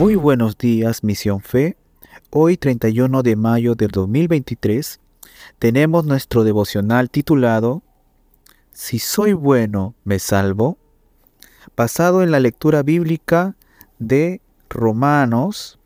Muy 0.00 0.14
buenos 0.14 0.56
días, 0.56 1.04
Misión 1.04 1.42
Fe. 1.42 1.76
Hoy, 2.30 2.56
31 2.56 3.22
de 3.22 3.36
mayo 3.36 3.74
del 3.74 3.90
2023, 3.90 4.98
tenemos 5.58 6.06
nuestro 6.06 6.42
devocional 6.42 7.10
titulado 7.10 7.82
Si 8.72 8.98
soy 8.98 9.34
bueno, 9.34 9.94
me 10.04 10.18
salvo, 10.18 10.78
basado 11.76 12.22
en 12.22 12.30
la 12.30 12.40
lectura 12.40 12.82
bíblica 12.82 13.56
de 13.98 14.40
Romanos 14.70 15.78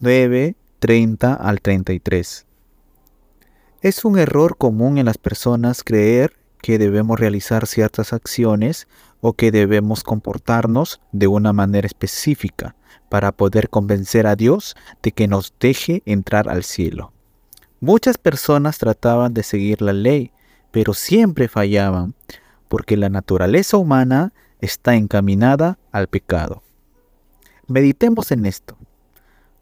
9, 0.00 0.54
30 0.78 1.32
al 1.32 1.62
33. 1.62 2.44
Es 3.80 4.04
un 4.04 4.18
error 4.18 4.58
común 4.58 4.98
en 4.98 5.06
las 5.06 5.16
personas 5.16 5.84
creer 5.84 6.36
que 6.60 6.76
debemos 6.76 7.18
realizar 7.18 7.66
ciertas 7.66 8.12
acciones 8.12 8.88
o 9.26 9.32
que 9.32 9.50
debemos 9.50 10.02
comportarnos 10.02 11.00
de 11.12 11.28
una 11.28 11.54
manera 11.54 11.86
específica 11.86 12.76
para 13.08 13.32
poder 13.32 13.70
convencer 13.70 14.26
a 14.26 14.36
Dios 14.36 14.76
de 15.02 15.12
que 15.12 15.28
nos 15.28 15.54
deje 15.58 16.02
entrar 16.04 16.46
al 16.50 16.62
cielo. 16.62 17.10
Muchas 17.80 18.18
personas 18.18 18.76
trataban 18.76 19.32
de 19.32 19.42
seguir 19.42 19.80
la 19.80 19.94
ley, 19.94 20.30
pero 20.72 20.92
siempre 20.92 21.48
fallaban, 21.48 22.14
porque 22.68 22.98
la 22.98 23.08
naturaleza 23.08 23.78
humana 23.78 24.34
está 24.60 24.94
encaminada 24.94 25.78
al 25.90 26.08
pecado. 26.08 26.62
Meditemos 27.66 28.30
en 28.30 28.44
esto. 28.44 28.76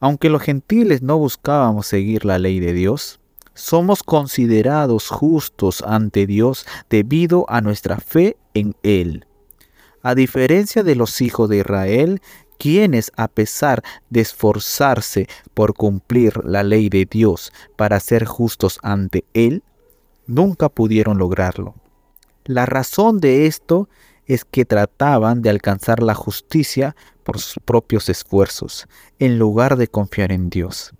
Aunque 0.00 0.28
los 0.28 0.42
gentiles 0.42 1.02
no 1.02 1.18
buscábamos 1.18 1.86
seguir 1.86 2.24
la 2.24 2.40
ley 2.40 2.58
de 2.58 2.72
Dios, 2.72 3.20
somos 3.54 4.02
considerados 4.02 5.08
justos 5.08 5.84
ante 5.86 6.26
Dios 6.26 6.66
debido 6.90 7.46
a 7.48 7.60
nuestra 7.60 7.98
fe 7.98 8.36
en 8.54 8.74
Él. 8.82 9.24
A 10.02 10.14
diferencia 10.14 10.82
de 10.82 10.96
los 10.96 11.20
hijos 11.20 11.48
de 11.48 11.58
Israel, 11.58 12.20
quienes 12.58 13.12
a 13.16 13.28
pesar 13.28 13.82
de 14.10 14.20
esforzarse 14.20 15.28
por 15.54 15.74
cumplir 15.74 16.44
la 16.44 16.62
ley 16.62 16.88
de 16.88 17.06
Dios 17.06 17.52
para 17.76 18.00
ser 18.00 18.24
justos 18.24 18.78
ante 18.82 19.24
Él, 19.34 19.62
nunca 20.26 20.68
pudieron 20.68 21.18
lograrlo. 21.18 21.74
La 22.44 22.66
razón 22.66 23.18
de 23.18 23.46
esto 23.46 23.88
es 24.26 24.44
que 24.44 24.64
trataban 24.64 25.42
de 25.42 25.50
alcanzar 25.50 26.02
la 26.02 26.14
justicia 26.14 26.96
por 27.22 27.38
sus 27.38 27.62
propios 27.64 28.08
esfuerzos, 28.08 28.88
en 29.18 29.38
lugar 29.38 29.76
de 29.76 29.88
confiar 29.88 30.32
en 30.32 30.50
Dios. 30.50 30.92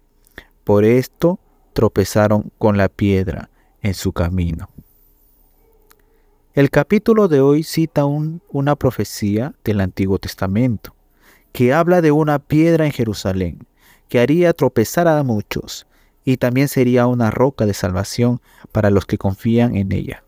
Por 0.65 0.85
esto 0.85 1.41
tropezaron 1.73 2.53
con 2.59 2.77
la 2.77 2.89
piedra 2.89 3.51
en 3.81 3.95
su 3.95 4.13
camino. 4.13 4.69
El 6.55 6.69
capítulo 6.69 7.29
de 7.29 7.41
hoy 7.41 7.63
cita 7.63 8.05
una 8.05 8.77
profecía 8.77 9.55
del 9.65 9.81
Antiguo 9.81 10.19
Testamento, 10.19 10.95
que 11.51 11.73
habla 11.73 12.03
de 12.03 12.13
una 12.13 12.41
piedra 12.41 12.85
en 12.85 12.93
Jerusalén, 12.93 13.67
que 14.11 14.21
haría 14.21 14.53
tropezar 14.53 15.09
a 15.09 15.23
muchos, 15.23 15.87
y 16.27 16.37
también 16.37 16.69
sería 16.69 17.07
una 17.07 17.31
roca 17.31 17.65
de 17.65 17.73
salvación 17.73 18.43
para 18.71 18.91
los 18.91 19.07
que 19.07 19.17
confían 19.17 19.77
en 19.77 19.93
ella. 19.93 20.25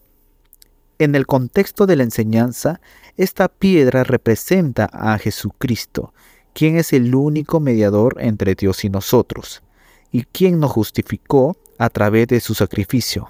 En 0.98 1.14
el 1.14 1.26
contexto 1.26 1.84
de 1.84 1.96
la 1.96 2.04
enseñanza, 2.04 2.80
esta 3.18 3.48
piedra 3.48 4.02
representa 4.02 4.88
a 4.94 5.18
Jesucristo, 5.18 6.14
quien 6.54 6.78
es 6.78 6.94
el 6.94 7.14
único 7.14 7.60
mediador 7.60 8.16
entre 8.18 8.54
Dios 8.54 8.82
y 8.86 8.88
nosotros, 8.88 9.62
y 10.10 10.22
quien 10.24 10.58
nos 10.58 10.72
justificó 10.72 11.58
a 11.76 11.90
través 11.90 12.28
de 12.28 12.40
su 12.40 12.54
sacrificio. 12.54 13.28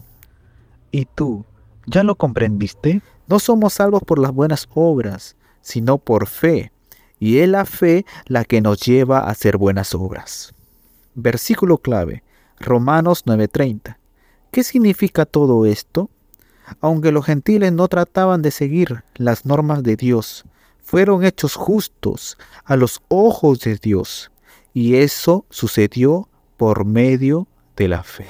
¿Y 0.93 1.07
tú? 1.07 1.45
¿Ya 1.87 2.03
lo 2.03 2.15
comprendiste? 2.15 3.03
No 3.27 3.39
somos 3.39 3.75
salvos 3.75 4.03
por 4.03 4.19
las 4.19 4.33
buenas 4.33 4.69
obras, 4.75 5.37
sino 5.61 5.99
por 5.99 6.27
fe, 6.27 6.73
y 7.19 7.39
es 7.39 7.49
la 7.49 7.65
fe 7.65 8.05
la 8.27 8.45
que 8.45 8.61
nos 8.61 8.81
lleva 8.81 9.21
a 9.21 9.31
hacer 9.31 9.57
buenas 9.57 9.95
obras. 9.95 10.55
Versículo 11.15 11.79
clave, 11.79 12.23
Romanos 12.59 13.25
9:30. 13.27 13.99
¿Qué 14.51 14.65
significa 14.65 15.27
todo 15.27 15.67
esto? 15.67 16.11
Aunque 16.81 17.13
los 17.13 17.25
gentiles 17.25 17.73
no 17.73 17.89
trataban 17.89 18.43
de 18.43 18.51
seguir 18.51 19.05
las 19.17 19.45
normas 19.45 19.83
de 19.83 19.97
Dios, 19.97 20.45
fueron 20.83 21.25
hechos 21.25 21.55
justos 21.55 22.39
a 22.65 22.77
los 22.77 23.03
ojos 23.09 23.61
de 23.61 23.77
Dios, 23.77 24.31
y 24.73 24.97
eso 24.97 25.45
sucedió 25.51 26.29
por 26.57 26.85
medio 26.85 27.47
de 27.77 27.89
la 27.89 28.03
fe. 28.03 28.27